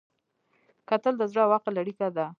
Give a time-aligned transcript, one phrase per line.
[0.89, 2.25] کتل د زړه او عقل اړیکه ده